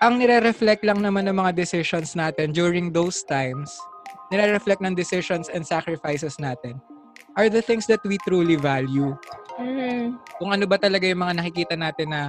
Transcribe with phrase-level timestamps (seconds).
[0.00, 3.76] ang nire-reflect lang naman ng mga decisions natin during those times,
[4.32, 6.80] nire-reflect ng decisions and sacrifices natin,
[7.36, 9.12] are the things that we truly value.
[9.60, 10.16] Mhm.
[10.40, 12.22] Kung ano ba talaga yung mga nakikita natin na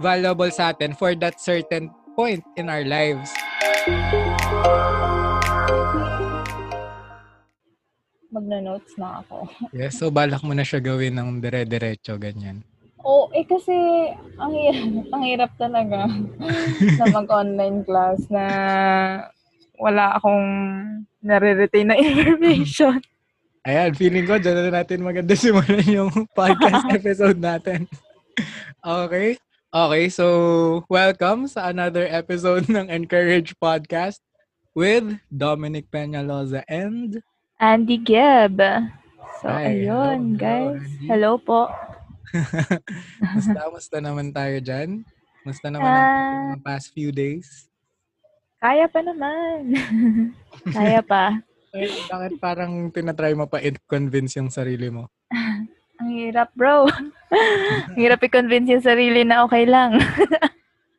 [0.00, 3.28] valuable sa atin for that certain point in our lives.
[8.32, 9.44] Magna-notes na ako.
[9.76, 12.64] Yes, so balak mo na siya gawin ng dire-diretso, ganyan.
[13.06, 13.74] Oo, eh kasi
[14.38, 15.98] ang hirap, ang hirap talaga
[16.98, 18.44] na mag-online class na
[19.78, 20.46] wala akong
[21.22, 22.98] nare-retain na information.
[23.68, 27.84] Ayan, feeling ko dyan na natin maganda simulan yung podcast episode natin.
[28.80, 29.36] okay?
[29.68, 30.26] Okay, so
[30.88, 34.24] welcome sa another episode ng Encourage Podcast
[34.72, 37.20] with Dominic Peñaloza and
[37.60, 38.56] Andy Gibb.
[39.44, 40.80] So, Hi, hello, hello, ayun, guys.
[40.80, 41.06] Andy.
[41.12, 41.68] Hello po.
[43.34, 45.02] Musta, musta naman tayo dyan?
[45.42, 45.98] Musta naman Ah.
[45.98, 47.68] ang mga past few days?
[48.58, 49.72] Kaya pa naman.
[50.76, 51.38] Kaya pa.
[51.70, 55.06] Ay, bakit parang tinatry mo pa i-convince yung sarili mo?
[55.98, 56.86] Ang hirap, bro.
[57.90, 59.98] Ang hirap i-convince yung sarili na okay lang.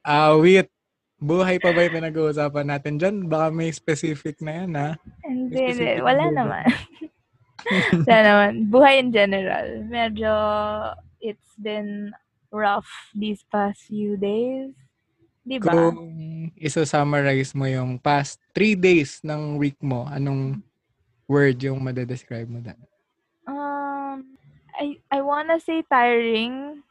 [0.01, 0.67] Ah, wait.
[1.15, 3.15] Buhay pa ba yung pinag-uusapan natin dyan?
[3.25, 4.89] Baka may specific na yan, ha?
[5.23, 6.35] Hindi, Wala buhay.
[6.35, 6.63] naman.
[8.07, 8.51] Wala naman.
[8.69, 9.83] Buhay in general.
[9.85, 10.31] Medyo,
[11.19, 12.11] it's been
[12.49, 14.73] rough these past few days.
[15.45, 15.73] Di ba?
[15.73, 15.99] Kung
[16.57, 20.61] iso-summarize mo yung past three days ng week mo, anong
[21.29, 22.79] word yung madedescribe mo dyan?
[23.49, 24.37] Um,
[24.77, 26.81] I, I wanna say tiring.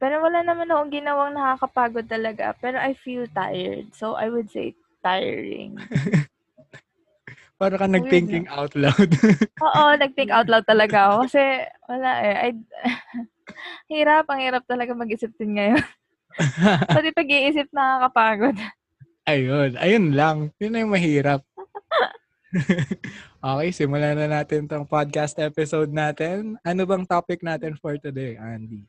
[0.00, 2.56] Pero wala naman akong ginawang nakakapagod talaga.
[2.56, 3.92] Pero I feel tired.
[3.92, 4.72] So, I would say
[5.04, 5.76] tiring.
[7.60, 9.10] Para ka Weird, nag-thinking out loud.
[9.68, 11.28] Oo, nag-think out loud talaga ako.
[11.28, 11.44] Kasi,
[11.92, 12.34] wala eh.
[12.40, 12.50] I,
[13.92, 15.84] hirap, ang hirap talaga mag-isip din ngayon.
[16.96, 18.56] Pati pag-iisip nakakapagod.
[19.28, 19.76] ayun.
[19.76, 20.48] Ayun lang.
[20.56, 21.44] Yun na yung mahirap.
[23.44, 26.56] okay, simulan na natin tong podcast episode natin.
[26.64, 28.88] Ano bang topic natin for today, Andy?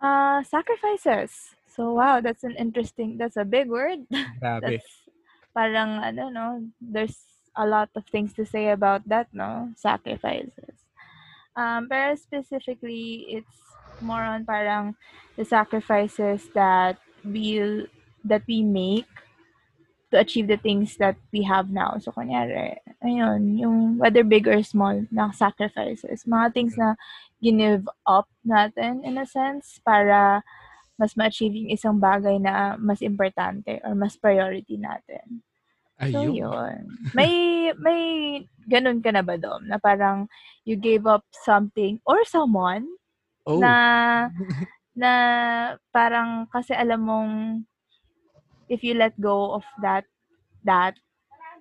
[0.00, 1.52] Uh, sacrifices.
[1.68, 4.08] So, wow, that's an interesting, that's a big word.
[4.40, 4.80] Grabe.
[4.80, 5.04] That's
[5.52, 6.44] parang, ano, no,
[6.80, 9.72] there's a lot of things to say about that, no?
[9.76, 10.76] Sacrifices.
[11.56, 13.58] Um, pero specifically, it's
[14.04, 14.94] more on parang
[15.40, 17.88] the sacrifices that we
[18.24, 19.08] that we make
[20.12, 21.96] to achieve the things that we have now.
[21.98, 26.28] So, kunyari, ayun, yung whether big or small na sacrifices.
[26.28, 26.94] Mga things na
[27.40, 30.44] give up natin in a sense para
[30.96, 35.44] mas ma-achieve yung isang bagay na mas importante or mas priority natin.
[36.00, 36.36] So, Ayun.
[36.36, 36.80] yun.
[37.16, 37.32] May,
[37.80, 38.02] may
[38.68, 39.64] ganun ka na ba, Dom?
[39.64, 40.28] Na parang
[40.68, 42.84] you gave up something or someone
[43.46, 43.62] Oh.
[43.62, 43.72] na,
[44.98, 45.12] na
[45.94, 47.32] parang kasi alam mong
[48.68, 50.04] if you let go of that,
[50.66, 50.98] that,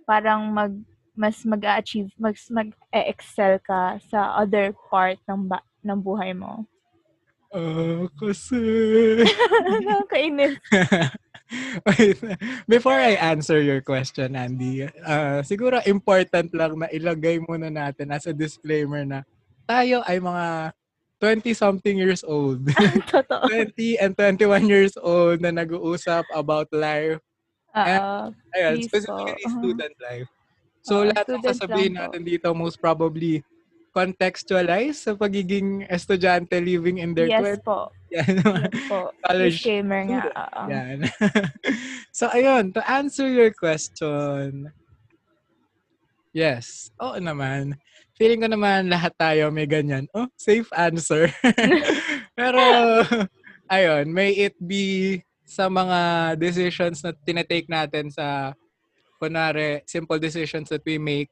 [0.09, 0.73] parang mag,
[1.15, 6.65] mas mag-achieve, mas mag-excel ka sa other part ng, ba, ng buhay mo.
[7.55, 8.59] Ah, kasi...
[9.87, 10.59] Nakakainis.
[11.87, 12.19] Wait,
[12.67, 18.27] before I answer your question, Andy, uh, siguro important lang na ilagay muna natin as
[18.27, 19.23] a disclaimer na
[19.63, 20.75] tayo ay mga
[21.23, 22.67] 20-something years old.
[23.13, 23.47] Totoo.
[23.47, 27.23] 20 and 21 years old na nag-uusap about life.
[27.71, 28.35] Oo.
[28.51, 29.47] Ayun, Please specifically po.
[29.47, 29.59] Uh-huh.
[29.63, 30.29] student life.
[30.85, 33.41] So, Oo, lahat ng sasabihin natin dito most probably
[33.95, 37.63] contextualize sa pagiging estudyante living in their yes 20s.
[37.63, 37.95] po.
[38.15, 38.99] Yan, Yes po.
[39.23, 40.23] college Disclaimer nga.
[40.35, 40.63] oo.
[40.69, 40.97] Yan.
[42.17, 44.69] so, ayun, to answer your question,
[46.35, 47.79] yes, oo naman.
[48.15, 50.07] Feeling ko naman lahat tayo may ganyan.
[50.15, 51.31] Oh, safe answer.
[52.39, 52.61] Pero,
[53.67, 55.99] ayun, may it be sa mga
[56.35, 58.51] decisions na tinetake natin sa,
[59.19, 61.31] kunwari, simple decisions that we make,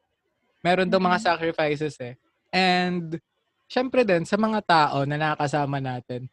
[0.64, 1.26] meron daw mga Mhm.
[1.28, 2.16] sacrifices eh.
[2.54, 3.18] And,
[3.66, 6.30] syempre din, sa mga tao na nakakasama natin,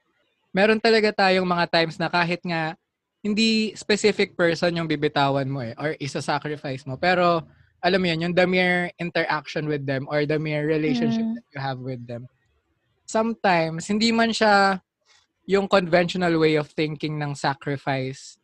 [0.53, 2.76] meron talaga tayong mga times na kahit nga
[3.25, 7.00] hindi specific person yung bibitawan mo eh, or isa-sacrifice mo.
[7.00, 7.40] Pero,
[7.81, 11.34] alam mo yun, yung the mere interaction with them or the mere relationship Mm.
[11.40, 12.28] that you have with them.
[13.08, 14.84] Sometimes, hindi man siya
[15.49, 18.37] yung conventional way of thinking ng sacrifice.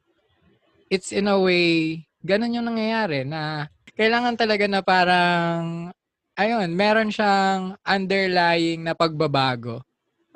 [0.88, 5.92] It's in a way, ganun yung nangyayari na kailangan talaga na parang,
[6.36, 9.80] ayun, meron siyang underlying na pagbabago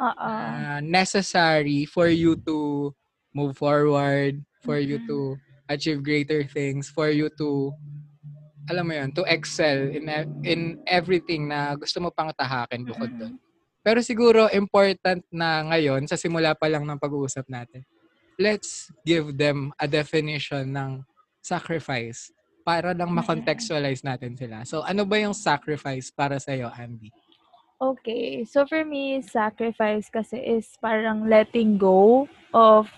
[0.01, 0.27] Oo.
[0.27, 2.91] uh, necessary for you to
[3.37, 5.07] move forward, for you Mhm.
[5.09, 5.19] to
[5.71, 7.71] achieve greater things, for you to
[8.71, 13.11] alam mo yun, to excel in e- in everything na gusto mo pang tahakin bukod
[13.19, 13.35] doon.
[13.83, 17.83] Pero siguro important na ngayon sa simula pa lang ng pag-uusap natin.
[18.41, 21.05] let's give them a definition ng
[21.45, 22.33] sacrifice
[22.71, 24.63] para lang ma-contextualize natin sila.
[24.63, 27.11] So, ano ba yung sacrifice para sa'yo, Andy?
[27.83, 28.45] Okay.
[28.45, 32.93] So for me, sacrifice kasi is parang letting go of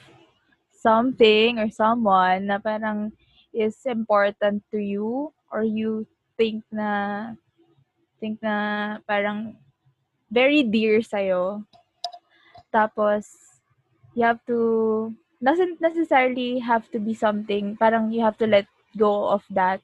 [0.75, 3.15] something or someone na parang
[3.55, 6.03] is important to you or you
[6.35, 7.31] think na
[8.19, 9.55] think na parang
[10.35, 11.63] very dear sa'yo.
[12.75, 13.31] Tapos,
[14.19, 18.67] you have to, doesn't necessarily have to be something, parang you have to let
[18.97, 19.81] go of that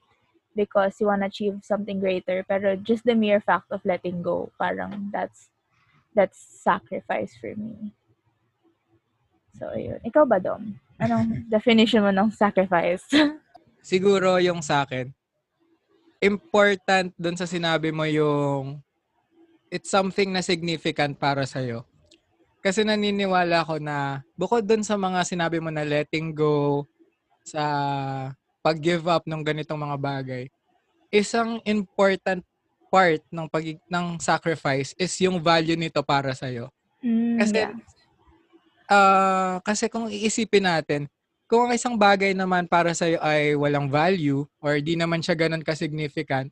[0.55, 2.43] because you want to achieve something greater.
[2.47, 5.49] Pero just the mere fact of letting go, parang that's,
[6.15, 7.93] that's sacrifice for me.
[9.57, 9.99] So, ayun.
[10.03, 10.79] Ikaw ba, Dom?
[10.99, 13.03] Anong definition mo ng sacrifice?
[13.83, 15.11] Siguro yung sa akin,
[16.19, 18.83] important dun sa sinabi mo yung
[19.71, 21.87] it's something na significant para sa'yo.
[22.59, 26.83] Kasi naniniwala ko na bukod dun sa mga sinabi mo na letting go,
[27.47, 27.63] sa
[28.59, 30.43] pag-give up ng ganitong mga bagay,
[31.09, 32.43] isang important
[32.89, 36.73] part ng pag ng sacrifice is yung value nito para sa iyo.
[36.99, 37.73] Mm, Kasi yeah.
[38.89, 41.01] ah kasi kung iisipin natin,
[41.45, 45.37] kung ang isang bagay naman para sa iyo ay walang value or di naman siya
[45.37, 46.49] ganun ka-significant,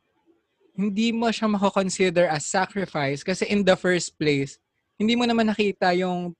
[0.78, 4.62] hindi mo siya mako-consider as sacrifice kasi in the first place,
[4.94, 6.30] hindi mo naman nakita yung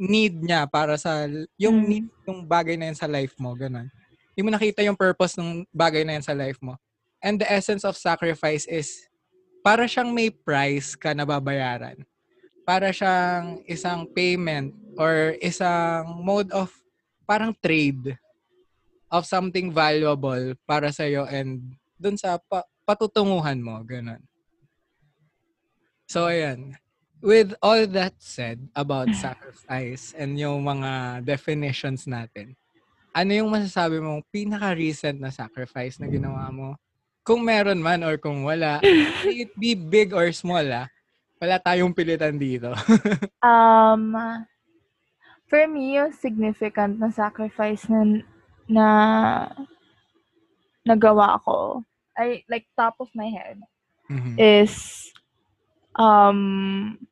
[0.00, 1.28] need niya para sa
[1.60, 1.88] yung Mm.
[1.88, 3.86] need yung bagay na yan sa life mo, ganun.
[4.32, 6.80] Hindi mo nakita yung purpose ng bagay na yan sa life mo.
[7.20, 9.06] And the essence of sacrifice is
[9.60, 12.00] para siyang may price ka na babayaran.
[12.64, 16.72] Para siyang isang payment or isang mode of
[17.28, 18.18] parang trade
[19.12, 24.24] of something valuable para sa iyo and dun sa pa- patutunguhan mo, ganun.
[26.08, 26.80] So ayan.
[27.22, 32.58] With all that said about sacrifice and yung mga definitions natin,
[33.12, 36.74] ano yung masasabi mong pinaka-recent na sacrifice na ginawa mo?
[37.22, 38.80] Kung meron man or kung wala,
[39.28, 40.88] it be big or small ah,
[41.38, 42.72] wala tayong pilitan dito.
[43.42, 44.14] Um,
[45.50, 48.22] for me, yung significant na sacrifice na,
[48.70, 48.86] na
[50.86, 51.82] nagawa ko,
[52.14, 53.58] ay, like, top of my head,
[54.06, 54.38] Mhm.
[54.38, 55.10] is,
[55.98, 57.02] um,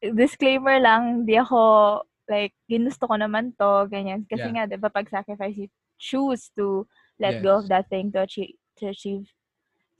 [0.00, 4.24] disclaimer lang, di ako, like, ginusto ko naman to, ganyan.
[4.28, 4.52] Kasi Yeah.
[4.54, 6.86] nga, di ba, pag sacrifice, you choose to
[7.18, 7.42] let Yes.
[7.42, 9.26] go of that thing to achieve, to achieve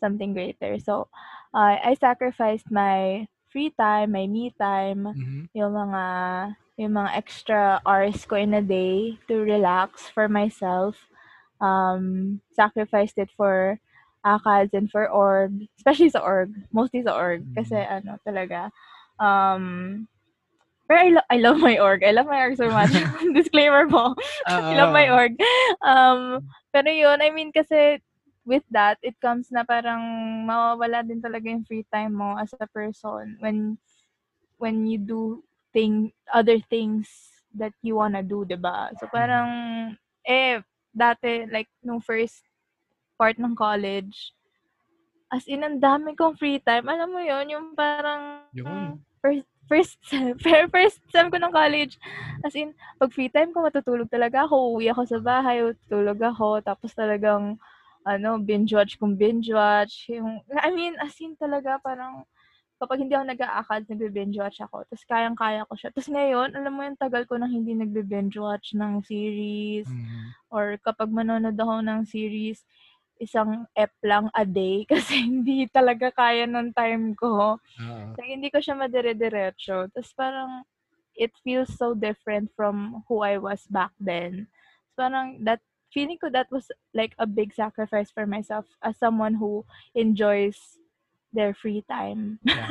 [0.00, 0.78] something greater.
[0.78, 1.08] So,
[1.54, 5.48] uh, I sacrificed my free time, my me time, Mhm.
[5.54, 6.04] yung mga
[6.78, 10.94] yung mga extra hours ko in a day to relax for myself.
[11.60, 13.80] Um, sacrificed it for
[14.24, 18.70] ACADS and for org, especially sa org, mostly sa org kasi ano talaga
[19.18, 20.06] um
[20.88, 22.00] pero I, lo- I love my org.
[22.02, 22.90] I love my org so much.
[23.36, 24.16] Disclaimer po.
[24.48, 25.36] I love my org.
[25.84, 28.00] Um, pero yun, I mean, kasi
[28.48, 30.00] with that, it comes na parang
[30.48, 33.76] mawawala din talaga yung free time mo as a person when
[34.56, 35.44] when you do
[35.76, 37.06] thing other things
[37.52, 38.88] that you wanna do, 'di ba?
[38.96, 39.48] So parang
[40.24, 40.64] eh
[40.96, 42.40] dati like nung first
[43.20, 44.32] part ng college
[45.28, 46.88] as in ang dami kong free time.
[46.88, 48.96] Alam mo 'yon, yung parang Yun.
[49.20, 50.00] first first
[50.42, 52.00] first, first sem ko ng college.
[52.42, 54.80] As in, pag free time ko, matutulog talaga ako.
[54.80, 56.64] Uwi ako sa bahay, tutulog ako.
[56.64, 57.60] Tapos talagang,
[58.08, 60.08] ano, binge watch kung binge watch.
[60.08, 62.24] Yung, I mean, as in talaga, parang,
[62.78, 64.86] kapag hindi ako nag-aakad, nagbe-binge watch ako.
[64.86, 65.90] Tapos kayang-kaya ko siya.
[65.90, 69.90] Tapos ngayon, alam mo yung tagal ko nang hindi nagbe-binge watch ng series.
[69.90, 70.30] Mhm.
[70.48, 72.62] Or kapag manonood ako ng series,
[73.18, 77.58] isang ep lang a day kasi hindi talaga kaya nung time ko.
[77.58, 78.06] Oo.
[78.18, 79.90] Like, hindi ko siya madire-diretso.
[79.94, 80.62] Tapos parang,
[81.18, 84.46] it feels so different from who I was back then.
[84.94, 85.62] So, parang, that,
[85.94, 89.64] feeling ko that was like a big sacrifice for myself as someone who
[89.96, 90.78] enjoys
[91.32, 92.38] their free time.
[92.44, 92.68] Yeah.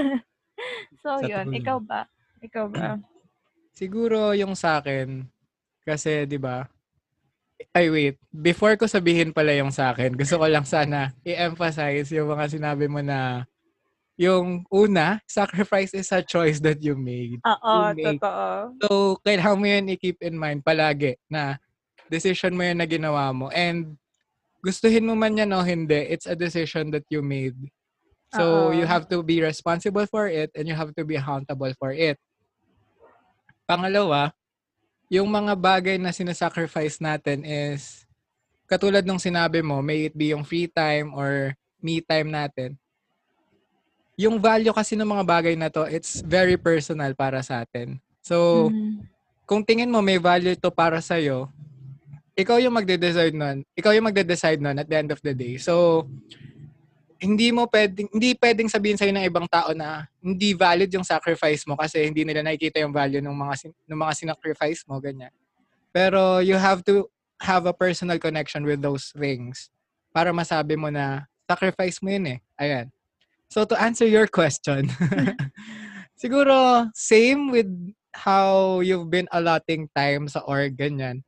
[1.04, 1.46] so, Sa yun.
[1.50, 1.58] tulog.
[1.63, 2.01] Ikaw ba?
[2.44, 2.89] Ikaw ba?
[3.77, 5.25] Siguro yung sa akin,
[5.86, 6.66] kasi 'di ba?
[7.73, 12.29] Ay wait, before ko sabihin pala yung sa akin, gusto ko lang sana i-emphasize yung
[12.29, 13.49] mga sinabi mo na
[14.17, 17.37] yung una, sacrifice is a choice that you made.
[17.45, 18.45] Oo, You totoo.
[18.81, 18.87] So,
[19.21, 21.61] kailangan mo yun i-keep in mind palagi na
[22.09, 23.49] decision mo yun na ginawa mo.
[23.53, 23.97] And
[24.65, 27.57] gustuhin mo man yan o hindi, it's a decision that you made.
[28.33, 28.75] So, Oo.
[28.75, 32.17] you have to be responsible for it and you have to be accountable for it.
[33.69, 34.33] Pangalawa,
[35.07, 38.03] yung mga bagay na sinasacrifice natin is
[38.67, 42.75] katulad nung sinabi mo, may it be yung free time or me time natin.
[44.19, 47.95] Yung value kasi ng mga bagay na to, it's very personal para sa atin.
[48.19, 49.07] So, Mhm.
[49.47, 51.47] kung tingin mo may value to para sa'yo,
[52.35, 53.63] ikaw yung magde-decide nun.
[53.73, 55.55] Ikaw yung magde-decide nun at the end of the day.
[55.57, 56.05] So,
[57.17, 61.65] hindi mo pwedeng, hindi pwedeng sabihin sa'yo ng ibang tao na hindi valid yung sacrifice
[61.65, 65.33] mo kasi hindi nila nakikita yung value ng mga, ng mga sinacrifice mo, ganyan.
[65.89, 67.09] Pero you have to
[67.41, 69.69] have a personal connection with those things
[70.13, 72.39] para masabi mo na sacrifice mo yun eh.
[72.57, 72.89] Ayan.
[73.50, 74.91] So to answer your question,
[76.21, 77.69] siguro same with
[78.17, 81.21] how you've been allotting time sa org, ganyan.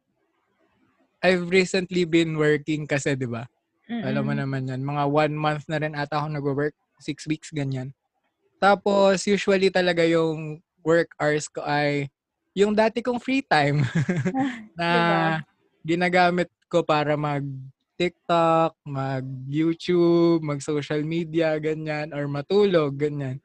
[1.19, 3.45] I've recently been working kasi, di ba?
[3.89, 4.85] Alam mo naman yan.
[4.85, 6.75] Mga one month na rin ata ako nag-work.
[7.01, 7.89] Six weeks, ganyan.
[8.61, 12.07] Tapos, usually talaga yung work hours ko ay
[12.53, 13.83] yung dati kong free time
[14.79, 15.19] na diba?
[15.85, 17.43] ginagamit ko para mag
[17.99, 23.43] TikTok, mag YouTube, mag social media, ganyan, or matulog, ganyan.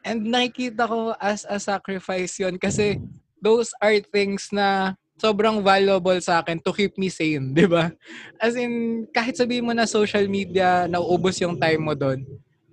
[0.00, 2.96] And nakikita ko as a sacrifice yon kasi
[3.44, 7.92] those are things na sobrang valuable sa akin to keep me sane, di ba?
[8.40, 12.24] As in, kahit sabihin mo na social media, nauubos yung time mo doon,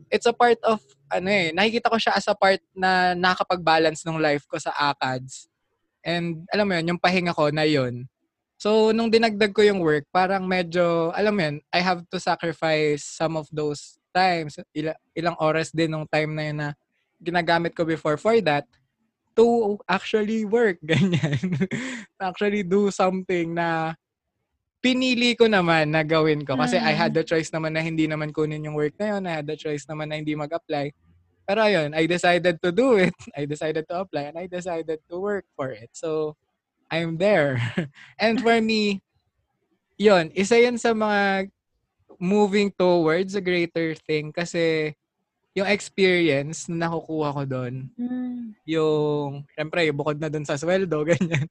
[0.07, 0.79] it's a part of,
[1.11, 5.51] ano eh, nakikita ko siya as a part na nakakapag-balance ng life ko sa ACADS.
[6.07, 8.07] And alam mo yun, yung pahinga ko na yun.
[8.55, 13.03] So, nung dinagdag ko yung work, parang medyo, alam mo yun, I have to sacrifice
[13.03, 14.55] some of those times,
[15.13, 16.69] ilang, oras din nung time na yun na
[17.19, 18.65] ginagamit ko before for that
[19.37, 21.69] to actually work, ganyan.
[22.17, 23.93] actually do something na
[24.81, 26.57] pinili ko naman na gawin ko.
[26.57, 26.89] Kasi mm-hmm.
[26.89, 27.29] I had the mm.
[27.29, 29.23] choice naman na hindi naman kunin yung work na yun.
[29.29, 30.93] I had the choice naman na hindi mag-apply.
[31.47, 33.15] Pero ayun, I decided to do it.
[33.39, 35.89] I decided to apply and I decided to work for it.
[35.93, 36.35] So,
[36.91, 37.59] I'm there.
[38.19, 39.03] and for me,
[39.99, 41.51] yun, isa yan sa mga
[42.17, 44.95] moving towards a greater thing kasi
[45.57, 48.53] yung experience na nakukuha ko doon, mm.
[48.69, 51.49] yung, syempre, bukod na doon sa sweldo, ganyan.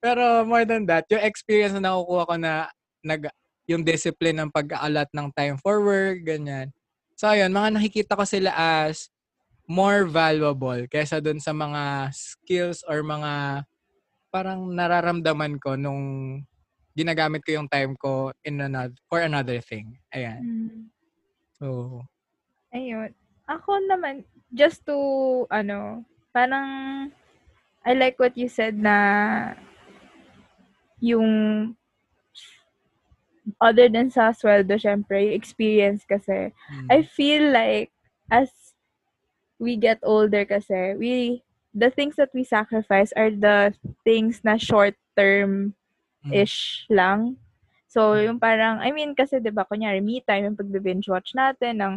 [0.00, 2.72] Pero more than that, yung experience na nakukuha ko na,
[3.04, 3.28] nag,
[3.68, 6.72] yung discipline ng pag-aalat ng time for work, ganyan.
[7.20, 9.12] So, ayun, mga nakikita ko sila as
[9.68, 13.62] more valuable kaysa doon sa mga skills or mga
[14.32, 16.40] parang nararamdaman ko nung
[16.96, 20.00] ginagamit ko yung time ko in another, for another thing.
[20.16, 20.40] Ayan.
[20.40, 20.80] Mm.
[21.60, 22.00] So,
[22.72, 23.12] Ayun.
[23.44, 24.96] Ako naman, just to,
[25.52, 27.08] ano, parang,
[27.84, 29.52] I like what you said na
[31.02, 31.74] yung
[33.60, 36.54] other than sa sweldo, syempre, experience kasi.
[36.54, 36.86] Mm.
[36.88, 37.90] I feel like
[38.30, 38.48] as
[39.58, 41.42] we get older kasi, we,
[41.74, 43.74] the things that we sacrifice are the
[44.06, 46.96] things na short term-ish mm.
[46.96, 47.36] lang.
[47.92, 51.76] So, yung parang, I mean, kasi, di ba, kunyari, me time, yung pag-binge watch natin
[51.76, 51.94] ng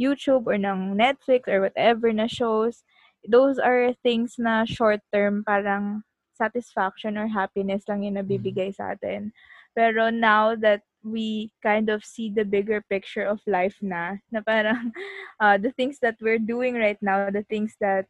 [0.00, 2.82] YouTube or ng Netflix or whatever na shows,
[3.26, 6.02] those are things na short term parang
[6.34, 9.32] satisfaction or happiness lang yung nabibigay sa atin.
[9.74, 14.90] Pero now that we kind of see the bigger picture of life na, na parang
[15.42, 18.06] uh, the things that we're doing right now, the things that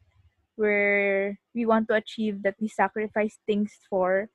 [0.57, 4.29] we're, we want to achieve, that we sacrifice things for,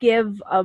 [0.00, 0.64] give a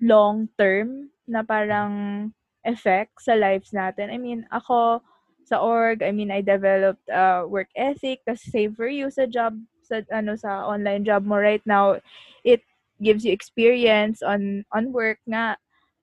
[0.00, 2.32] long term na parang
[2.64, 4.08] effect sa lives natin.
[4.10, 5.02] I mean, ako,
[5.48, 6.04] sa org.
[6.04, 10.36] I mean, I developed uh, work ethic kasi save for you sa job sa ano
[10.36, 11.96] sa online job mo right now.
[12.44, 12.60] It
[13.00, 15.56] gives you experience on on work nga.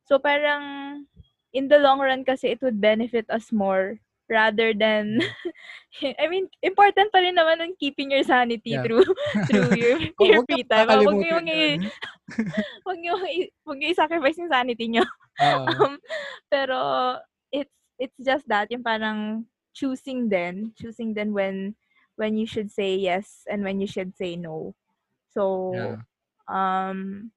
[0.10, 1.06] So parang
[1.54, 5.22] in the long run kasi it would benefit us more rather than
[6.22, 8.82] I mean important pa rin naman on keeping your sanity yeah.
[8.82, 9.06] through
[9.48, 10.90] through your, your free time.
[10.90, 11.68] Huwag niyo wag niyo
[12.84, 13.14] wag niyo
[13.70, 15.06] wag niyo sacrifice yung sanity niyo.
[15.38, 15.94] Uh, um,
[16.50, 16.78] pero
[18.00, 21.76] it's just that yung parang choosing then choosing then when
[22.16, 24.72] when you should say yes and when you should say no
[25.32, 26.00] so yeah.
[26.48, 27.30] um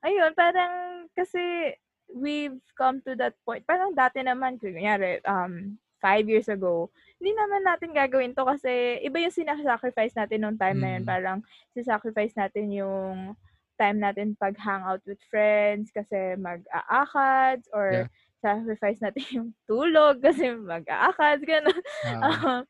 [0.00, 1.76] ayun parang kasi
[2.08, 6.88] we've come to that point parang dati naman kunyari um five years ago
[7.20, 10.84] hindi naman natin gagawin to kasi iba yung sinasacrifice natin nung time mm.
[10.84, 11.08] na yun mm.
[11.08, 11.38] parang
[11.80, 13.36] sacrifice natin yung
[13.80, 18.08] time natin pag hangout with friends kasi mag-aakads or yeah
[18.44, 21.80] sacrifice natin yung tulog kasi mag-aakad, gano'n.
[22.04, 22.60] Uh-huh.
[22.60, 22.62] Um,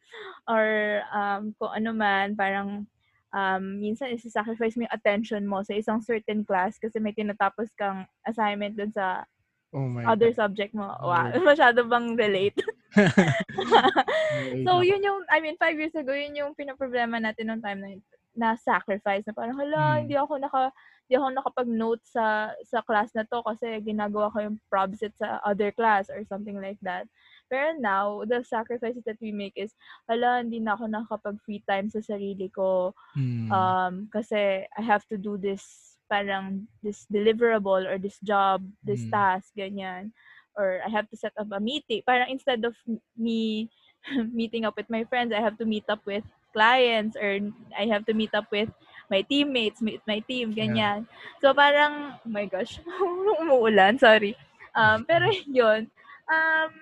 [0.47, 0.67] or
[1.11, 2.87] um, kung ano man, parang
[3.35, 8.07] um, minsan isa-sacrifice mo yung attention mo sa isang certain class kasi may tinatapos kang
[8.23, 9.27] assignment dun sa
[9.75, 10.39] oh other God.
[10.47, 10.87] subject mo.
[11.03, 12.63] Wow, masyado bang relate?
[14.67, 17.91] so, yun yung, I mean, five years ago, yun yung pinaproblema natin nung time na
[18.35, 19.99] na sacrifice na parang hala hmm.
[20.05, 20.75] hindi ako naka
[21.09, 25.39] di ako nakapag-note sa sa class na to kasi ginagawa ko yung prob set sa
[25.45, 27.05] other class or something like that.
[27.53, 29.77] Pero now, the sacrifices that we make is,
[30.09, 32.97] hala, hindi na ako nakapag free time sa sarili ko.
[33.13, 33.49] Hmm.
[33.53, 39.13] Um, kasi I have to do this parang this deliverable or this job, this Mm.
[39.13, 40.13] task, ganyan.
[40.55, 42.05] Or I have to set up a meeting.
[42.07, 42.77] Parang instead of
[43.17, 43.69] me
[44.37, 47.41] meeting up with my friends, I have to meet up with clients or
[47.75, 48.71] I have to meet up with
[49.15, 51.07] my teammates, meet my team, ganyan.
[51.39, 52.83] So parang, oh my gosh,
[53.43, 54.35] umuulan, sorry.
[54.75, 55.87] Um, pero yun,
[56.27, 56.73] um,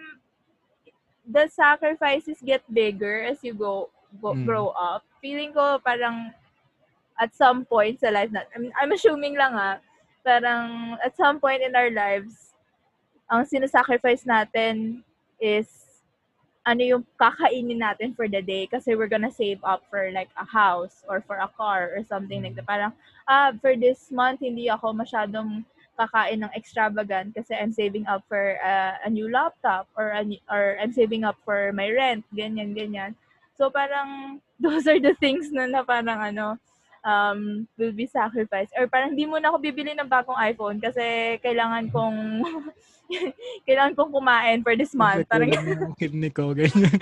[1.29, 4.45] the sacrifices get bigger as you go, go Mm.
[4.45, 5.05] grow up.
[5.23, 6.33] Feeling ko parang
[7.21, 9.79] at some point sa life natin, I'm, I'm assuming lang ah,
[10.25, 12.55] parang at some point in our lives,
[13.31, 15.03] ang sinasacrifice natin
[15.41, 15.82] is
[16.63, 20.47] ano yung kakainin natin for the day kasi we're gonna save up for like a
[20.47, 22.67] house or for a car or something like that.
[22.67, 22.93] Parang,
[23.27, 25.67] ah, for this month, hindi ako masyadong
[25.99, 30.43] kakain ng extravagant kasi I'm saving up for uh, a new laptop or a, new-
[30.49, 33.15] or I'm saving up for my rent, ganyan, ganyan.
[33.59, 36.57] So parang those are the things na, na parang ano,
[37.05, 38.73] um, will be sacrificed.
[38.79, 42.17] Or parang hindi mo na ako bibili ng bagong iPhone kasi kailangan kong
[43.69, 45.29] kailangan kong kumain for this month.
[45.29, 46.97] Parang yung kidney ko, ganyan.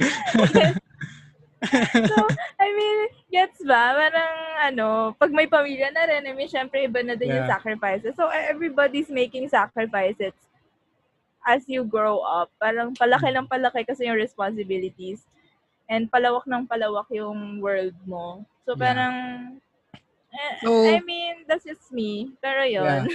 [2.10, 2.16] so,
[2.56, 3.92] I mean, gets ba?
[3.94, 4.32] Parang,
[4.72, 4.86] ano,
[5.20, 7.52] pag may pamilya na rin, I mean, syempre, iba na din yung Yeah.
[7.52, 8.16] sacrifices.
[8.16, 10.32] So, e- everybody's making sacrifices
[11.44, 12.48] as you grow up.
[12.60, 15.24] Parang palaki ng palaki kasi yung responsibilities.
[15.90, 18.44] And palawak ng palawak yung world mo.
[18.64, 18.80] So, Yeah.
[18.80, 19.14] parang,
[19.52, 19.69] eh,
[20.64, 22.34] So- I mean, that's just me.
[22.40, 23.08] Pero yun.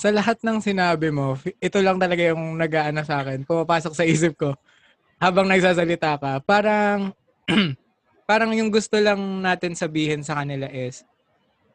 [0.00, 4.32] sa lahat ng sinabi mo, ito lang talaga yung nag-aano sa akin, pumapasok sa isip
[4.32, 4.56] ko
[5.20, 6.32] habang nagsasalita ka.
[6.40, 7.12] Parang,
[8.30, 11.04] parang yung gusto lang natin sabihin sa kanila is,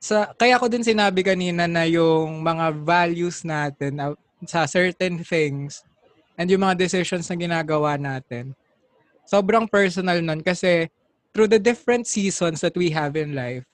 [0.02, 5.86] sa, kaya ko din sinabi kanina na yung mga values natin uh, sa certain things
[6.34, 8.58] and yung mga decisions na ginagawa natin,
[9.30, 10.90] sobrang personal nun kasi
[11.30, 13.66] through the different seasons that we have in life,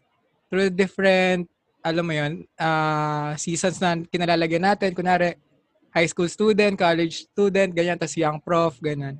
[0.51, 1.47] through different
[1.81, 4.93] alam mo yun, ah, seasons na kinalalagyan natin.
[4.93, 5.33] Kunwari,
[5.91, 9.17] high school student, college student, ganyan, tas young prof, ganyan.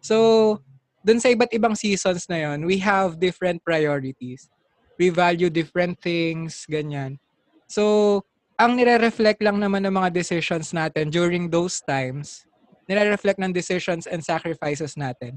[0.00, 0.58] So,
[1.02, 4.48] dun sa iba't ibang seasons na yon we have different priorities.
[4.96, 7.20] We value different things, ganyan.
[7.68, 8.24] So,
[8.56, 12.48] ang nire-reflect lang naman ng mga decisions natin during those times,
[12.88, 15.36] nire-reflect ng decisions and sacrifices natin,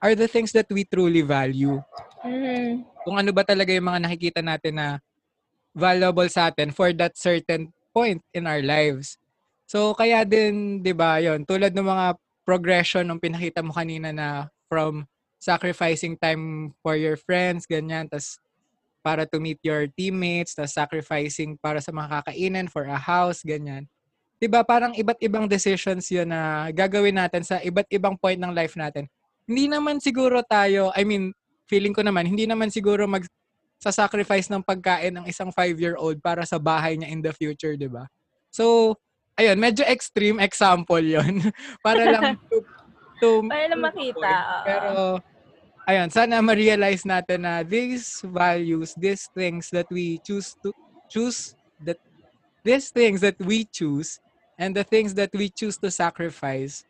[0.00, 1.82] are the things that we truly value
[2.24, 2.88] Mhm.
[3.04, 4.88] kung ano ba talaga yung mga nakikita natin na
[5.76, 9.20] valuable sa atin for that certain point in our lives.
[9.68, 12.06] So, kaya din, di ba, yon tulad ng mga
[12.48, 15.04] progression ng pinakita mo kanina na from
[15.40, 18.40] sacrificing time for your friends, ganyan, tas
[19.04, 23.84] para to meet your teammates, tas sacrificing para sa mga kakainan for a house, ganyan.
[24.40, 28.52] Di ba, parang iba't ibang decisions yun na gagawin natin sa iba't ibang point ng
[28.52, 29.08] life natin.
[29.44, 31.36] Hindi naman siguro tayo, I mean,
[31.68, 33.24] feeling ko naman, hindi naman siguro mag
[33.80, 37.84] sa sacrifice ng pagkain ng isang five-year-old para sa bahay niya in the future, di
[37.84, 38.08] ba?
[38.48, 38.96] So,
[39.36, 41.44] ayun, medyo extreme example yon
[41.84, 42.64] para lang to,
[43.20, 44.30] to Para lang makita.
[44.64, 45.20] Pero,
[45.84, 50.72] ayun, sana ma-realize natin na these values, these things that we choose to
[51.12, 51.52] choose,
[51.84, 52.00] that
[52.64, 54.16] these things that we choose
[54.56, 56.88] and the things that we choose to sacrifice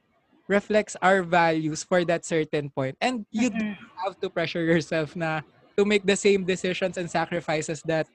[0.49, 2.97] reflects our values for that certain point.
[3.01, 3.77] And you Mhm.
[4.05, 5.43] have to pressure yourself na
[5.79, 8.07] to make the same decisions and sacrifices that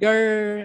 [0.00, 0.16] your,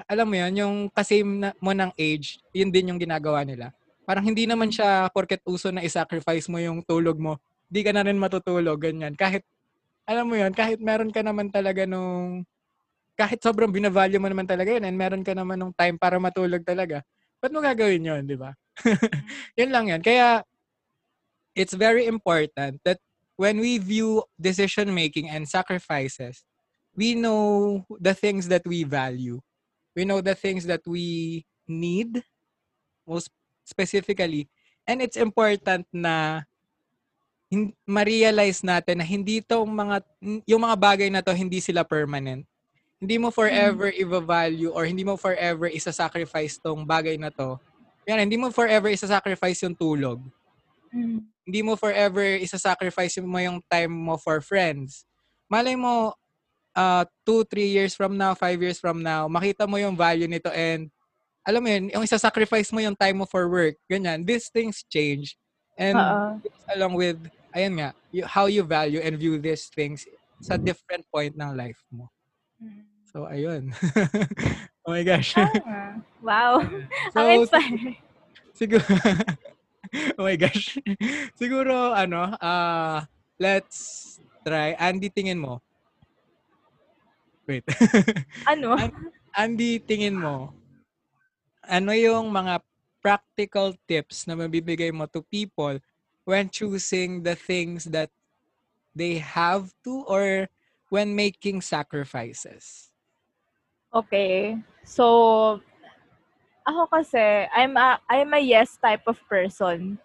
[0.09, 3.71] alam mo yun, yung kasame na, mo ng age, yun din yung ginagawa nila.
[4.07, 7.37] Parang hindi naman siya porket uso na i-sacrifice mo yung tulog mo,
[7.69, 9.13] di ka na rin matutulog, ganyan.
[9.13, 9.45] Kahit,
[10.09, 12.43] alam mo yun, kahit meron ka naman talaga nung,
[13.19, 16.63] kahit sobrang binavalue mo naman talaga yun and meron ka naman nung time para matulog
[16.65, 17.03] talaga,
[17.43, 18.53] ba't mo gagawin yun, di ba?
[19.59, 20.01] yun lang yun.
[20.03, 20.43] Kaya,
[21.59, 23.03] it's very important that
[23.35, 26.47] when we view decision making and sacrifices,
[26.95, 29.43] we know the things that we value.
[29.91, 32.23] We know the things that we need,
[33.03, 33.27] most
[33.67, 34.47] specifically.
[34.87, 36.47] And it's important na
[37.51, 39.99] hin- ma-realize natin na hindi tong mga
[40.47, 42.47] yung mga bagay na to hindi sila permanent.
[43.03, 47.59] Hindi mo forever i-value or hindi mo forever isa-sacrifice tong bagay na to.
[48.07, 50.23] Yan, hindi mo forever isa-sacrifice yung tulog
[50.93, 51.19] Mhm.
[51.49, 55.05] hindi mo forever isa-sacrifice mo yung time mo for friends.
[55.49, 56.13] Malay mo,
[56.77, 60.53] uh, two, three years from now, five years from now, makita mo yung value nito
[60.53, 60.93] and
[61.41, 63.73] alam mo yun, yung isa-sacrifice mo yung time mo for work.
[63.89, 64.21] Ganyan.
[64.21, 65.33] These things change.
[65.73, 65.97] And
[66.45, 67.17] goes along with,
[67.57, 70.05] ayan nga, you, how you value and view these things
[70.37, 72.13] sa different point ng life mo.
[72.61, 72.85] Mhm.
[73.09, 73.73] So, ayun.
[74.85, 75.33] oh my gosh.
[75.33, 76.61] Ah, wow.
[77.15, 77.97] So, Ang inspiring.
[78.53, 78.85] siguro,
[80.17, 80.77] oh my gosh.
[81.39, 83.03] Siguro, ano, uh,
[83.37, 84.73] let's try.
[84.77, 85.61] Andy, tingin mo.
[87.49, 87.65] Wait.
[88.49, 88.77] Ano?
[88.77, 90.53] An- Andy, tingin mo,
[91.65, 92.61] ano yung mga
[92.99, 95.79] practical tips na mabibigay mo to people
[96.25, 98.11] when choosing the things that
[98.93, 100.49] they have to or
[100.89, 102.89] when making sacrifices?
[103.93, 104.57] Okay.
[104.83, 105.61] So,
[106.69, 109.97] ako kasi, I'm a, I'm a yes type of person.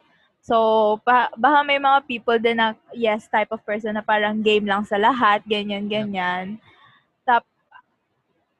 [0.44, 4.68] So, pa, baka may mga people din na yes type of person na parang game
[4.68, 6.61] lang sa lahat, ganyan, ganyan.
[7.24, 7.44] Tap,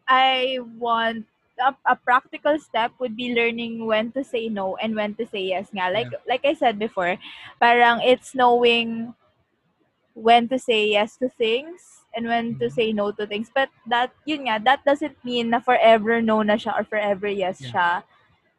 [0.09, 1.25] I want
[1.61, 5.53] a, a practical step would be learning when to say no and when to say
[5.55, 5.88] yes nga.
[5.93, 7.17] Like like I said before,
[7.61, 9.14] parang it's knowing
[10.14, 12.72] when to say yes to things and when to Mhm.
[12.72, 13.50] say no to things.
[13.53, 17.61] But that yun nga, that doesn't mean na forever no na siya or forever yes
[17.61, 17.70] Yeah.
[17.70, 17.88] siya.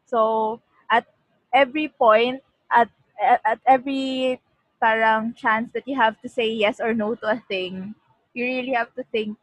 [0.05, 0.59] So
[0.91, 1.05] at
[1.53, 2.89] every point at
[3.19, 4.39] at, at every
[4.79, 7.95] parang chance that you have to say yes or no to a thing,
[8.35, 9.37] you really have to think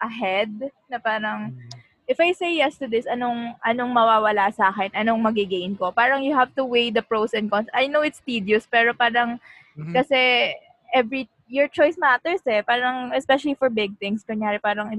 [0.00, 0.50] ahead
[0.90, 1.72] na parang Mm.
[2.06, 4.94] if I say yes to this, anong anong mawawala sa akin?
[4.94, 5.90] Anong magigain ko?
[5.90, 7.66] Parang you have to weigh the pros and cons.
[7.74, 9.42] I know it's tedious, pero parang
[9.74, 9.90] Mhm.
[9.92, 10.54] kasi
[10.94, 12.62] every your choice matters eh.
[12.62, 14.26] Parang especially for big things.
[14.26, 14.90] Kunyari parang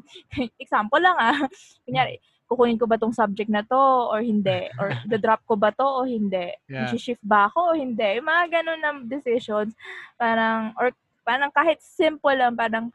[0.62, 1.46] example lang ah.
[1.86, 2.18] Kunyari,
[2.50, 3.78] kukunin ko ba tong subject na to
[4.10, 4.68] or hindi?
[4.78, 6.52] Or the-drop ko ba to o hindi?
[6.68, 6.92] Yeah.
[6.94, 8.20] shift ba ako o hindi?
[8.20, 9.72] Yung mga ganun na decisions.
[10.20, 10.92] Parang, or
[11.24, 12.92] parang kahit simple lang, parang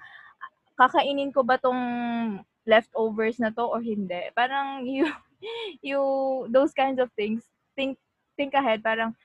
[0.78, 1.82] kakainin ko ba tong
[2.64, 4.30] leftovers na to or hindi?
[4.38, 5.10] Parang you,
[5.82, 6.00] you,
[6.52, 7.98] those kinds of things, think,
[8.38, 9.16] think ahead, parang,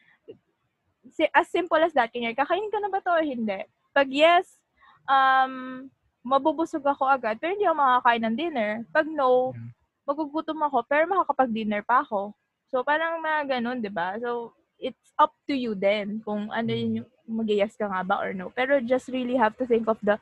[1.32, 3.64] as simple as that, kanya, kakainin ko na ba to or hindi?
[3.92, 4.58] Pag yes,
[5.06, 5.86] um,
[6.24, 8.70] mabubusog ako agad, pero hindi ako makakain ng dinner.
[8.90, 9.70] Pag no, Yeah.
[10.04, 12.32] magugutom ako, pero makakapag-dinner pa ako.
[12.68, 14.16] So, parang mga ganun, di ba?
[14.20, 16.80] So, it's up to you then kung ano Mm.
[16.80, 17.08] yun yung
[17.40, 18.52] mag-yes ka nga ba or no.
[18.52, 20.20] Pero just really have to think of the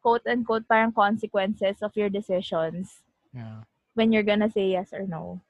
[0.00, 3.00] quote-unquote parang consequences of your decisions
[3.32, 3.64] Yeah.
[3.94, 5.40] when you're gonna say yes or no.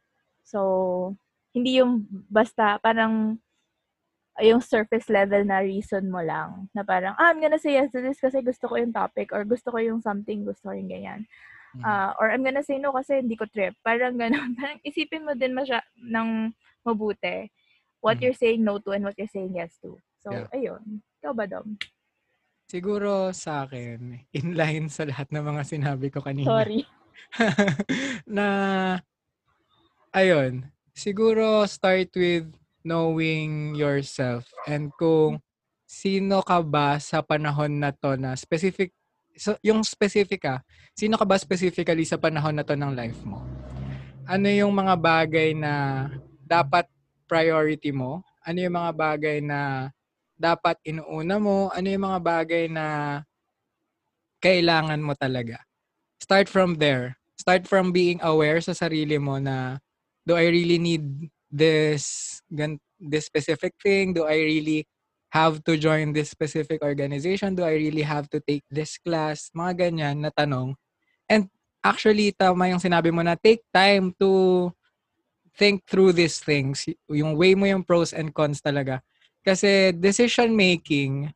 [0.42, 1.16] So,
[1.54, 3.38] hindi yung basta parang
[4.38, 7.98] yung surface level na reason mo lang na parang, ah, I'm gonna say yes to
[8.00, 11.26] this kasi gusto ko yung topic or gusto ko yung something, gusto ko yung ganyan.
[11.74, 11.82] Mm.
[11.82, 13.74] Ah, or I'm gonna say no kasi hindi ko trip.
[13.86, 14.54] Parang ganun.
[14.54, 16.54] Parang isipin mo din masya ng
[16.86, 17.50] mabuti
[18.00, 18.22] what Mm.
[18.30, 19.98] you're saying no to and what you're saying yes to.
[20.24, 20.48] So, Yeah.
[20.56, 21.04] ayun.
[21.20, 21.76] Ikaw ba, Dom?
[22.70, 26.48] Siguro sa akin, in line sa lahat ng mga sinabi ko kanina.
[26.64, 26.86] Sorry.
[28.26, 28.46] na
[30.16, 30.64] ayun,
[30.94, 32.48] siguro start with
[32.82, 35.40] knowing yourself and kung
[35.84, 38.94] sino ka ba sa panahon na to na specific
[39.40, 40.60] so yung specific ka,
[40.92, 43.40] sino ka ba specifically sa panahon na to ng life mo?
[44.28, 46.06] Ano yung mga bagay na
[46.44, 46.86] dapat
[47.24, 48.22] priority mo?
[48.44, 49.90] Ano yung mga bagay na
[50.36, 51.72] dapat inuuna mo?
[51.72, 52.86] Ano yung mga bagay na
[54.44, 55.60] kailangan mo talaga?
[56.20, 57.16] Start from there.
[57.40, 59.80] Start from being aware sa sarili mo na
[60.28, 64.12] do I really need this this specific thing?
[64.12, 64.84] Do I really
[65.30, 67.54] have to join this specific organization?
[67.54, 69.48] Do I really have to take this class?
[69.54, 70.74] Mga ganyan na tanong.
[71.30, 71.46] And
[71.80, 74.68] actually, tama yung sinabi mo na take time to
[75.54, 76.84] think through these things.
[77.06, 78.98] Yung way mo yung pros and cons talaga.
[79.40, 81.32] Kasi decision making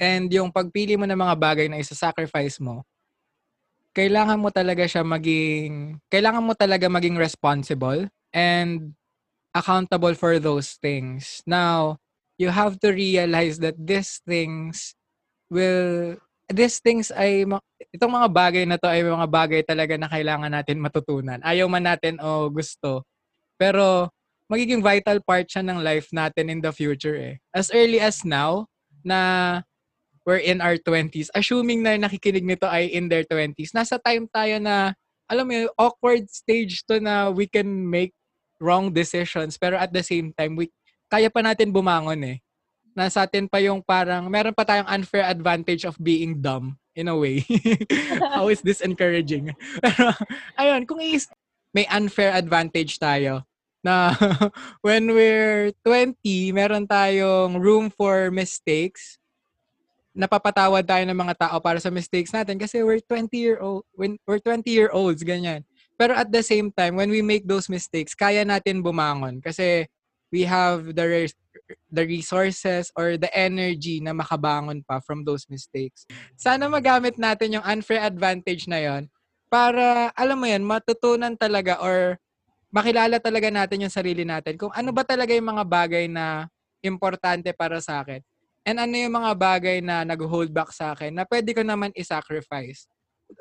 [0.00, 2.80] and yung pagpili mo ng mga bagay na isa-sacrifice mo,
[3.92, 8.96] kailangan mo talaga siya maging, kailangan mo talaga maging responsible and
[9.54, 11.42] accountable for those things.
[11.46, 11.98] Now,
[12.38, 14.94] you have to realize that these things
[15.50, 16.16] will,
[16.48, 17.44] these things ay,
[17.92, 21.42] itong mga bagay na to ay mga bagay talaga na kailangan natin matutunan.
[21.42, 23.04] Ayaw man natin o gusto.
[23.60, 24.08] Pero,
[24.50, 27.36] magiging vital part siya ng life natin in the future eh.
[27.54, 28.66] As early as now,
[29.06, 29.62] na
[30.26, 34.58] we're in our 20s, assuming na nakikinig nito ay in their 20s, nasa time tayo
[34.58, 34.92] na,
[35.30, 38.12] alam mo yun, awkward stage to na we can make
[38.60, 40.68] wrong decisions, pero at the same time, we,
[41.08, 42.38] kaya pa natin bumangon eh.
[42.94, 47.16] Nasa atin pa yung parang, meron pa tayong unfair advantage of being dumb, in a
[47.16, 47.42] way.
[48.36, 49.56] How is this encouraging?
[49.84, 50.12] Pero,
[50.60, 51.26] ayun, kung is,
[51.72, 53.48] may unfair advantage tayo
[53.80, 54.12] na
[54.86, 56.20] when we're 20,
[56.52, 59.20] meron tayong room for mistakes
[60.10, 64.18] napapatawad tayo ng mga tao para sa mistakes natin kasi we're 20 year old when
[64.26, 65.62] we're 20 year olds ganyan.
[66.00, 69.84] Pero at the same time when we make those mistakes, kaya natin bumangon kasi
[70.32, 71.36] we have the res-
[71.92, 76.08] the resources or the energy na makabangon pa from those mistakes.
[76.40, 79.12] Sana magamit natin yung unfair advantage na yon
[79.52, 82.16] para, alam mo yan, matutunan talaga or
[82.70, 86.46] makilala talaga natin yung sarili natin kung ano ba talaga yung mga bagay na
[86.80, 88.22] importante para sa akin.
[88.64, 92.86] And ano yung mga bagay na nag-hold back sa akin na pwede ko naman i-sacrifice.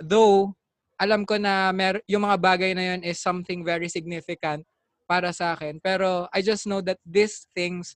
[0.01, 0.57] Though,
[0.99, 4.67] alam ko na mer- yung mga bagay na yun is something very significant
[5.07, 5.79] para sa akin.
[5.79, 7.95] Pero I just know that these things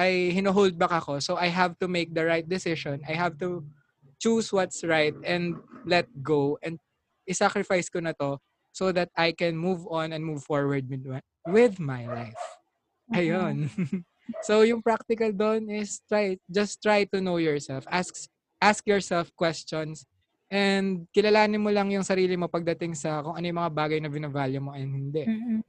[0.00, 1.20] ay hino-hold back ako.
[1.20, 3.04] So I have to make the right decision.
[3.04, 3.60] I have to
[4.16, 6.80] choose what's right and let go and
[7.28, 8.40] i-sacrifice ko na to
[8.72, 11.04] so that I can move on and move forward with,
[11.44, 12.40] with my life.
[13.12, 13.68] Ayun.
[14.46, 17.84] so yung practical doon is try just try to know yourself.
[17.92, 18.30] Ask
[18.62, 20.08] ask yourself questions
[20.52, 24.12] and kilalanin mo lang yung sarili mo pagdating sa kung ano yung mga bagay na
[24.12, 25.24] binavalue mo and hindi.
[25.24, 25.60] Mm-hmm.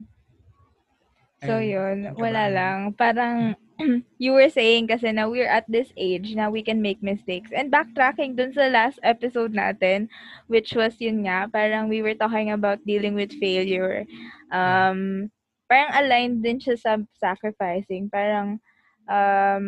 [1.44, 2.92] So yun, wala lang.
[2.92, 3.56] Parang
[4.22, 7.48] you were saying kasi na we're at this age na we can make mistakes.
[7.52, 10.08] And backtracking dun sa last episode natin,
[10.52, 14.04] which was yun nga, parang we were talking about dealing with failure.
[14.52, 15.32] Um,
[15.68, 18.12] parang aligned din siya sa sacrificing.
[18.12, 18.60] Parang,
[19.08, 19.66] um,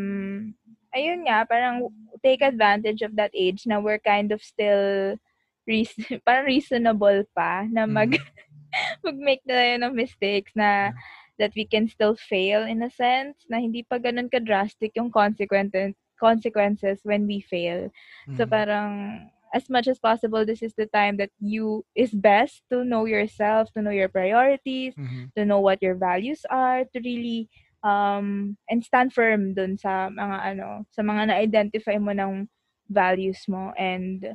[0.97, 1.93] ayun nga, parang
[2.25, 5.15] take advantage of that age na we're kind of still
[5.69, 9.05] reason, parang reasonable pa na mag, mm-hmm.
[9.07, 10.97] mag-make tayo ng mistakes na
[11.37, 15.93] that we can still fail in a sense na hindi pa ganun ka-drastic yung consequences
[16.17, 17.93] consequences when we fail.
[18.25, 18.41] Mm-hmm.
[18.41, 18.89] So parang
[19.53, 23.69] as much as possible this is the time that you is best to know yourself,
[23.77, 25.29] to know your priorities, mm-hmm.
[25.37, 27.49] to know what your values are, to really
[27.87, 32.51] um and stand firm dun sa mga ano, sa mga na-identify mo ng
[32.91, 34.27] values mo and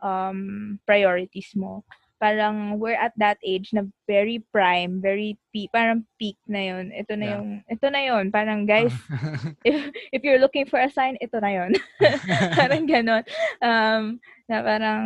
[0.00, 1.84] um priorities mo
[2.24, 6.88] parang we're at that age na very prime, very peak, parang peak na yun.
[6.88, 7.34] Ito na yeah.
[7.36, 8.24] yung, ito na yun.
[8.32, 8.96] Parang guys,
[9.68, 11.76] if, if you're looking for a sign, ito na yun.
[12.58, 13.20] parang ganon.
[13.60, 15.04] Um, na parang,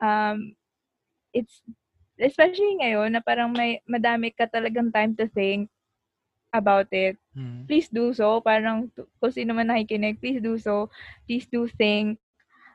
[0.00, 0.36] um,
[1.36, 1.60] it's,
[2.16, 5.68] especially ngayon, na parang may, madami ka talagang time to think
[6.52, 7.16] about it.
[7.34, 7.64] Hmm.
[7.64, 8.40] Please do so.
[8.44, 10.92] Parang, kung sino man nakikinig, please do so.
[11.26, 12.20] Please do think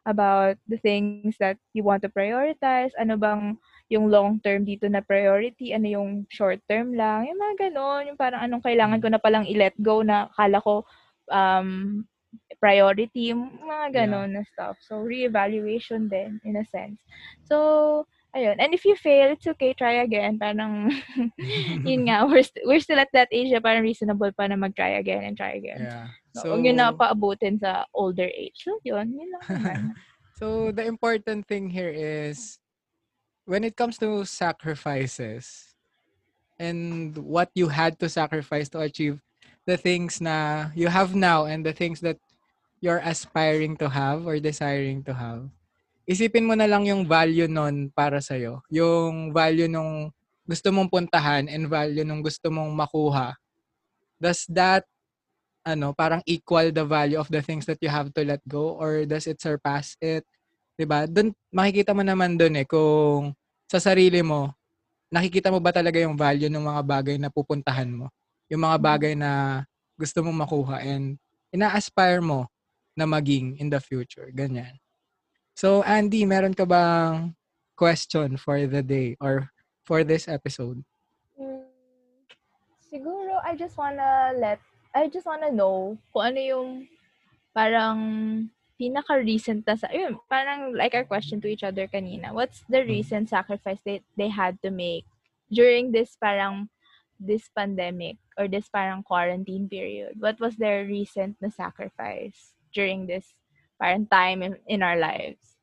[0.07, 3.59] about the things that you want to prioritize, ano bang
[3.91, 8.19] yung long term dito na priority, ano yung short term lang, yung mga ganon, yung
[8.19, 10.87] parang anong kailangan ko na palang i-let go na kala ko
[11.27, 12.03] um,
[12.63, 14.35] priority, mga ganon yeah.
[14.39, 14.79] na stuff.
[14.79, 17.03] So, re-evaluation din, in a sense.
[17.43, 18.55] So, ayun.
[18.59, 20.39] And if you fail, it's okay, try again.
[20.39, 20.91] Parang,
[21.87, 24.99] yun nga, we're, st- we're still at that age na parang reasonable pa na mag-try
[24.99, 25.87] again and try again.
[25.87, 26.07] Yeah.
[26.35, 28.61] So, huwag yun na paabutin sa older age.
[28.63, 29.13] So, yun.
[29.13, 29.79] Yun lang naman.
[30.37, 32.59] so, the important thing here is,
[33.45, 35.67] when it comes to sacrifices,
[36.59, 39.21] and what you had to sacrifice to achieve
[39.65, 42.17] the things na you have now and the things that
[42.81, 45.49] you're aspiring to have or desiring to have,
[46.07, 48.63] isipin mo na lang yung value nun para sa'yo.
[48.71, 50.09] Yung value nung
[50.47, 53.35] gusto mong puntahan and value nung gusto mong makuha.
[54.17, 54.87] Does that
[55.67, 59.03] ano, parang equal the value of the things that you have to let go or
[59.03, 60.23] does it surpass it?
[60.79, 61.03] 'Di ba?
[61.03, 63.35] Doon makikita mo naman doon eh kung
[63.67, 64.55] sa sarili mo
[65.11, 68.11] nakikita mo ba talaga yung value ng mga bagay na pupuntahan mo?
[68.51, 68.91] Yung mga mm-hmm.
[68.91, 69.31] bagay na
[69.95, 71.19] gusto mong makuha and
[71.51, 72.47] ina-aspire mo
[72.93, 74.27] na maging in the future.
[74.35, 74.75] Ganyan.
[75.57, 77.33] So, Andy, meron ka bang
[77.73, 79.49] question for the day or
[79.89, 80.85] for this episode?
[81.33, 81.65] Hmm,
[82.77, 84.61] siguro, I just wanna let
[84.93, 86.69] I just wanna know kung ano yung
[87.57, 87.97] parang
[88.77, 92.37] pinaka-recent na sa, yun, parang like our question to each other kanina.
[92.37, 92.93] What's the hmm.
[92.93, 95.09] recent sacrifice they, they had to make
[95.49, 96.69] during this parang,
[97.17, 100.21] this pandemic or this parang quarantine period?
[100.21, 103.33] What was their recent na sacrifice during this
[103.79, 105.57] parang time in, in our lives?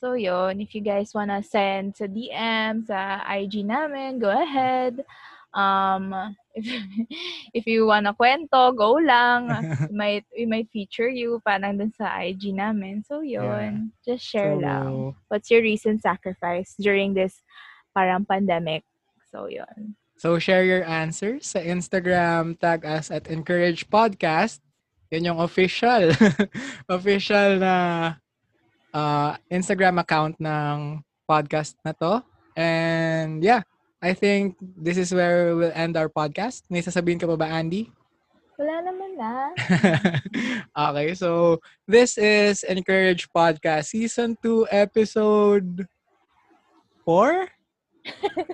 [0.00, 5.04] So, yun, if you guys wanna send sa DM, sa IG namin, go ahead.
[5.52, 6.64] Um, if,
[7.52, 9.52] if you wanna kwento, go lang.
[9.92, 13.04] we might, we might feature you parang dun sa IG namin.
[13.04, 13.92] So, yun.
[13.92, 14.16] Yeah.
[14.16, 15.14] Just share so, lang.
[15.28, 17.44] What's your recent sacrifice during this
[17.92, 18.88] parang pandemic?
[19.28, 20.00] So, yun.
[20.16, 22.56] So, share your answers sa Instagram.
[22.56, 24.64] Tag us at Encourage Podcast.
[25.10, 26.14] Yun yung official.
[26.86, 27.74] official na
[28.94, 32.22] uh, Instagram account ng podcast na to.
[32.54, 33.66] And yeah,
[33.98, 36.62] I think this is where we'll end our podcast.
[36.70, 37.90] May sasabihin ka pa ba, Andy?
[38.54, 39.50] Wala naman na.
[40.94, 45.88] okay, so this is Encourage Podcast Season 2, Episode
[47.02, 47.50] 4?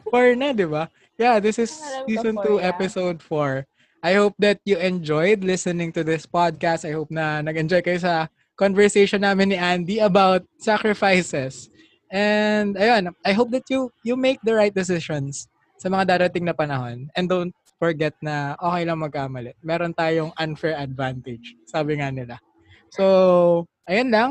[0.09, 0.89] 4 na, di ba?
[1.19, 1.75] Yeah, this is
[2.07, 2.71] Season 2, yeah.
[2.71, 3.67] Episode 4.
[4.07, 6.87] I hope that you enjoyed listening to this podcast.
[6.87, 11.67] I hope na nag-enjoy kayo sa conversation namin ni Andy about sacrifices.
[12.15, 15.51] And ayun, I hope that you you make the right decisions
[15.83, 17.11] sa mga darating na panahon.
[17.19, 17.51] And don't
[17.83, 19.59] forget na okay lang magkamali.
[19.67, 22.39] Meron tayong unfair advantage, sabi nga nila.
[22.95, 24.31] So, ayun lang.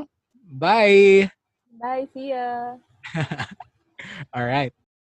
[0.55, 1.27] Bye!
[1.75, 2.79] Bye, see ya!
[4.31, 4.71] All right.